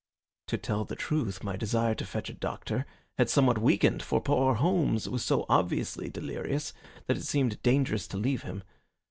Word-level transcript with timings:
To 0.47 0.57
tell 0.57 0.83
the 0.83 0.95
truth, 0.95 1.43
my 1.43 1.55
desire 1.55 1.93
to 1.93 2.05
fetch 2.07 2.27
a 2.27 2.33
doctor 2.33 2.87
had 3.19 3.29
somewhat 3.29 3.59
weakened, 3.59 4.01
for 4.01 4.19
poor 4.19 4.55
Holmes 4.55 5.07
was 5.07 5.23
so 5.23 5.45
obviously 5.47 6.09
delirious 6.09 6.73
that 7.05 7.17
it 7.17 7.23
seemed 7.23 7.61
dangerous 7.61 8.07
to 8.07 8.17
leave 8.17 8.41
him. 8.41 8.63